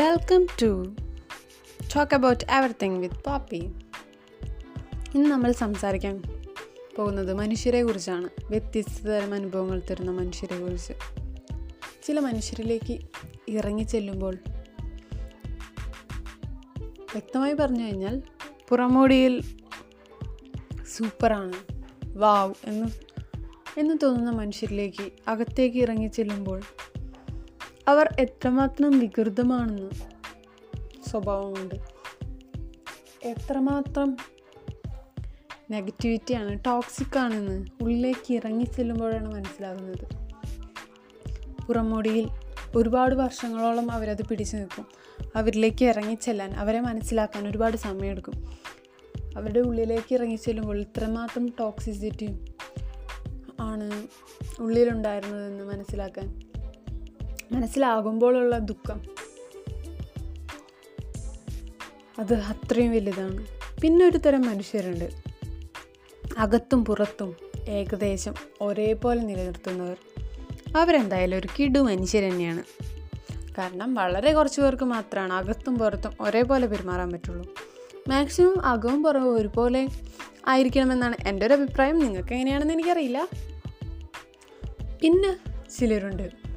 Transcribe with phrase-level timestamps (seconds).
[0.00, 0.96] Welcome to
[1.96, 3.56] talk about everything with Poppy
[5.14, 6.22] ഇന്ന് നമ്മൾ സംസാരിക്കാൻ
[6.96, 8.28] പോകുന്നത് മനുഷ്യരെ കുറിച്ചാണ്.
[8.50, 10.92] വ്യത്യസ്ത തരം അനുഭവങ്ങൾ തരുന്ന മനുഷ്യരെ കുറിച്ച്.
[12.06, 12.98] ചില മനുഷ്യരിലേക്ക്
[13.48, 14.38] ഇറങ്ങി ചെല്ലുമ്പോൾ
[16.80, 18.22] വ്യക്തമായി പറഞ്ഞു കഴിഞ്ഞാൽ
[18.68, 19.40] പുറമോടിയിൽ
[20.96, 21.52] സൂപ്പറാണ്
[22.16, 22.86] വാവ് എന്ന്
[23.80, 26.62] എന്ന് തോന്നുന്ന മനുഷ്യരിലേക്ക് അകത്തേക്ക് ഇറങ്ങി ചെല്ലുമ്പോൾ
[27.88, 29.90] അവർ എത്രമാത്രം വികൃതമാണെന്ന്
[31.10, 31.74] സ്വഭാവമുണ്ട്
[33.22, 34.16] എത്രമാത്രം
[35.70, 40.06] നെഗറ്റിവിറ്റിയാണ് ടോക്സിക് ആണെന്ന് ഉള്ളിലേക്ക് ഇറങ്ങി ചെല്ലുമ്പോഴാണ് മനസ്സിലാകുന്നത്.
[41.66, 42.28] പുറമോടിയിൽ
[42.76, 44.86] ഒരുപാട് വർഷങ്ങളോളം അവരത് പിടിച്ചു നിൽക്കും.
[45.36, 48.56] അവരിലേക്ക് ഇറങ്ങിച്ചെല്ലാൻ അവരെ മനസ്സിലാക്കാൻ ഒരുപാട് സമയമെടുക്കും.
[49.36, 52.44] അവരുടെ ഉള്ളിലേക്ക് ഇറങ്ങി ചെല്ലുമ്പോൾ ഇത്രമാത്രം ടോക്സിസിറ്റിയും
[53.60, 54.06] ആണ്
[54.60, 56.47] ഉള്ളിലുണ്ടായിരുന്നതെന്ന് മനസ്സിലാക്കാൻ
[57.52, 59.02] മനസ്സിലാകുമ്പോഴുള്ള ദുഃഖം.
[62.18, 63.46] അത് അത്രയും വലുതാണ്.
[63.80, 65.10] പിന്നെ ഒരു തരം മനുഷ്യരുണ്ട്.
[66.38, 67.36] അകത്തും പുറത്തും
[67.68, 69.96] ഏകദേശം ഒരേപോലെ നിലനിർത്തുന്നവർ.
[70.76, 72.62] അവരെന്തായാലും ഒരു കിടു മനുഷ്യർ തന്നെയാണ്.
[73.58, 77.54] കാരണം വളരെ കുറച്ച് പേർക്ക് മാത്രമാണ് അകത്തും പുറത്തും ഒരേപോലെ പെരുമാറാൻ പറ്റുള്ളൂ.
[78.08, 79.88] മാക്സിമം അകവും പുറവും ഒരുപോലെ
[80.46, 81.98] ആയിരിക്കണമെന്നാണ് എന്റെ ഒരു അഭിപ്രായം.
[81.98, 83.28] നിങ്ങൾക്ക് എങ്ങനെയാണെന്ന് എനിക്കറിയില്ല.
[85.02, 85.36] പിന്നെ
[85.78, 86.47] ചിലരുണ്ട്.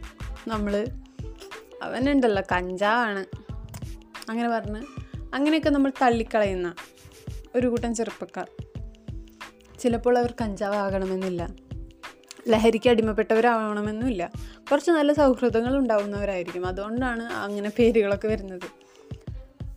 [0.48, 0.88] നമ്മൾ
[1.84, 3.26] അവനുണ്ടല്ലോ കഞ്ചാവാണ്.
[4.30, 4.84] അങ്ങനെ പറഞ്ഞ്
[5.34, 6.76] അങ്ങനെയൊക്കെ നമ്മൾ തള്ളിക്കളയുന്ന
[7.56, 8.48] ഒരു കൂട്ടം ചെറുപ്പക്കാർ.
[9.80, 11.50] ചിലപ്പോൾ അവർ കഞ്ചാവാകണമെന്നില്ല.
[12.48, 14.32] ലഹരിക്ക് അടിമപ്പെട്ടവരാവണമെന്നുമില്ല
[14.72, 16.66] കുറച്ച് നല്ല സൗഹൃദങ്ങൾ ഉണ്ടാവുന്നവരായിരിക്കും.
[16.66, 18.82] അതുകൊണ്ടാണ് അങ്ങനെ പേരുകളൊക്കെ വരുന്നത്.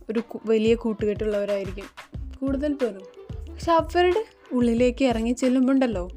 [0.09, 1.85] ഒരു വലിയ കൂട്ടുകെട്ടുള്ളവരായിരിക്കും
[2.41, 3.01] കൂടുതൽ പേരും.
[3.53, 6.09] പക്ഷെ അവരുടെ ഉള്ളിലേക്ക് ഇറങ്ങി ചെല്ലുമ്പോണ്ടല്ലോ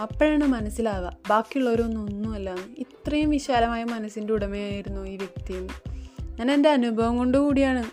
[0.00, 1.16] അപ്പോഴാണ് മനസ്സിലാവുക.
[1.30, 2.56] ബാക്കിയുള്ളവരൊന്നും ഒന്നുമല്ല.
[2.78, 5.68] ഇത്രയും വിശാലമായ മനസ്സിന്റെ ഉടമയായിരുന്നു ഈ വ്യക്തിയും
[6.30, 7.84] ഞാൻ എന്റെ അനുഭവം കൊണ്ട് കൂടിയാണ്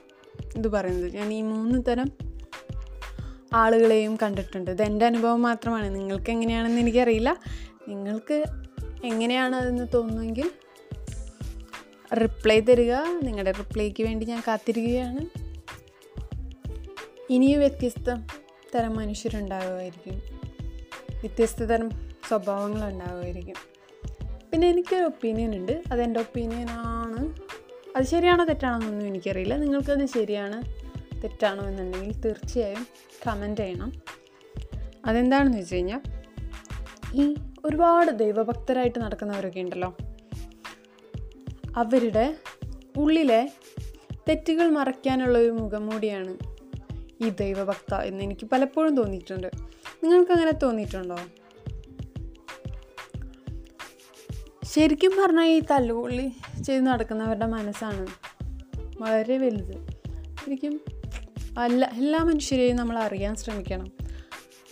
[0.58, 1.16] ഇത് പറയുന്നത്.
[1.16, 2.06] ഞാൻ ഈ മൂന്ന് തരം
[3.54, 4.72] ആളുകളെയും കണ്ടിട്ടുണ്ട്.
[4.72, 5.96] ഇത് എന്റെ അനുഭവം മാത്രമാണ്.
[5.96, 7.38] നിങ്ങൾക്ക് എങ്ങനെയാണെന്ന് എനിക്കറിയില്ല.
[7.88, 8.44] നിങ്ങൾക്ക്
[9.04, 10.52] എങ്ങനെയാണ് അതെന്ന് തോന്നുമെങ്കിൽ
[12.16, 12.94] റിപ്ലൈ തരിക.
[13.24, 15.26] നിങ്ങളുടെ റിപ്ലൈക്ക് വേണ്ടി ഞാൻ കാത്തിരിക്കുകയാണ്.
[17.30, 18.16] ഇനിയും വ്യത്യസ്ത
[18.76, 20.41] തരം മനുഷ്യരുണ്ടാകുമായിരിക്കും
[21.22, 21.90] വ്യത്യസ്ത തരം
[22.28, 23.56] സ്വഭാവങ്ങൾ ഉണ്ടാകുമായിരിക്കും
[24.52, 25.84] പിന്നെ എനിക്കൊരു ഒപ്പീനിയൻ ഉണ്ട്.
[25.92, 27.22] അതെന്റെ ഒപ്പീനിയനാണ്
[27.96, 29.58] അത് ശരിയാണോ തെറ്റാണോ എന്നൊന്നും എനിക്കറിയില്ല.
[29.58, 30.64] നിങ്ങൾക്കത് ശരിയാണ്
[31.24, 32.88] തെറ്റാണോ എന്നുണ്ടെങ്കിൽ തീർച്ചയായും
[33.28, 33.92] കമന്റ് ചെയ്യണം.
[35.06, 36.02] അതെന്താണെന്ന് വെച്ച് കഴിഞ്ഞാൽ
[37.14, 39.98] ഈ ഒരുപാട് ദൈവഭക്തരായിട്ട് നടക്കുന്നവരൊക്കെ ഉണ്ടല്ലോ.
[41.76, 42.36] അവരുടെ
[42.98, 43.52] ഉള്ളിലെ
[44.30, 46.51] തെറ്റുകൾ മറയ്ക്കാനുള്ള ഒരു മുഖംമൂടിയാണ്
[47.22, 49.48] ഈ ദൈവഭക്ത എന്ന് എനിക്ക് പലപ്പോഴും തോന്നിയിട്ടുണ്ട്.
[50.04, 51.18] നിങ്ങൾക്ക് അങ്ങനെ തോന്നിയിട്ടുണ്ടോ?
[54.64, 56.32] ശരിക്കും പറഞ്ഞാൽ ഈ തല്ലുകൊള്ളി
[56.64, 58.08] ചെയ്ത് നടക്കുന്നവരുടെ മനസ്സാണ്
[59.00, 59.88] വളരെ വലുത്.
[60.46, 60.82] ശരിക്കും
[61.58, 63.92] അല്ല എല്ലാ മനുഷ്യരെയും നമ്മൾ അറിയാൻ ശ്രമിക്കണം.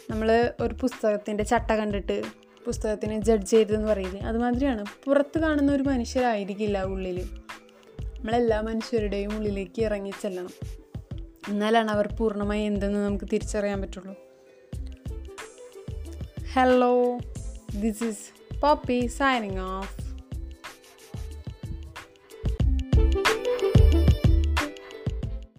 [0.09, 2.21] നമ്മൾ ഒരു പുസ്തകത്തിന്റെ ചട്ട കണ്ടിട്ട്
[2.65, 4.21] പുസ്തകത്തിനെ ജഡ്ജ് ചെയ്തതെന്ന് പറയില്ലേ?
[4.21, 4.85] അതുമാതിരിയാണ്.
[5.05, 7.27] പുറത്ത് കാണുന്ന ഒരു മനുഷ്യരായിരിക്കില്ല ഉള്ളിൽ
[8.01, 10.78] നമ്മളെല്ലാ മനുഷ്യരുടെയും ഉള്ളിലേക്ക് ഇറങ്ങി ചെല്ലണം.
[11.49, 14.15] എന്നാലാണ് അവർ പൂർണമായി എന്തെന്ന് നമുക്ക് തിരിച്ചറിയാൻ പറ്റുള്ളൂ.
[16.53, 17.19] Hello
[17.81, 20.08] this is Poppy signing off